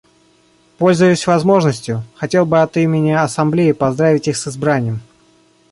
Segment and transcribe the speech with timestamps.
[0.79, 4.99] Пользуясь возможностью, хотел бы от имени Ассамблеи поздравить их с избранием.